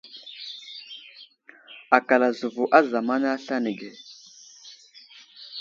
[1.97, 3.89] Akal azəvo a zamana aslane ge.